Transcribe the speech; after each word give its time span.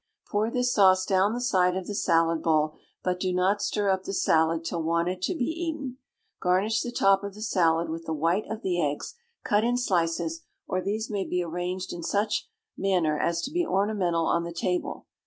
Pour 0.29 0.49
this 0.49 0.73
sauce 0.73 1.05
down 1.05 1.35
the 1.35 1.39
side 1.39 1.77
of 1.77 1.85
the 1.85 1.93
salad 1.93 2.41
bowl, 2.41 2.73
but 3.03 3.19
do 3.19 3.31
not 3.31 3.61
stir 3.61 3.91
up 3.91 4.01
the 4.03 4.15
salad 4.15 4.65
till 4.65 4.81
wanted 4.81 5.21
to 5.21 5.35
be 5.35 5.45
eaten. 5.45 5.99
Garnish 6.41 6.81
the 6.81 6.91
top 6.91 7.23
of 7.23 7.35
the 7.35 7.41
salad 7.43 7.87
with 7.87 8.05
the 8.05 8.13
white 8.15 8.49
of 8.49 8.63
the 8.63 8.81
eggs, 8.83 9.13
cut 9.43 9.63
in 9.63 9.77
slices; 9.77 10.41
or 10.65 10.81
these 10.81 11.11
may 11.11 11.23
be 11.23 11.43
arranged 11.43 11.93
in 11.93 12.01
such 12.01 12.49
manner 12.75 13.19
as 13.19 13.43
to 13.43 13.51
be 13.51 13.63
ornamental 13.63 14.25
on 14.25 14.43
the 14.43 14.51
table. 14.51 15.05